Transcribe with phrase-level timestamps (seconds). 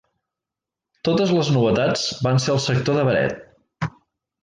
[1.09, 3.89] Totes les novetats van ser al sector de Beret.